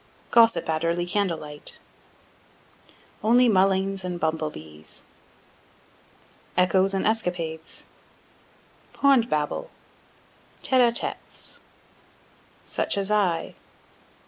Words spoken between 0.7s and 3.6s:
Early Candle light, Only